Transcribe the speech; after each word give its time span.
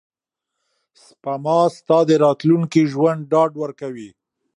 سپما 1.03 1.59
ستا 1.77 1.97
د 2.09 2.11
راتلونکي 2.25 2.81
ژوند 2.91 3.21
ډاډ 3.31 3.51
ورکوي. 3.61 4.09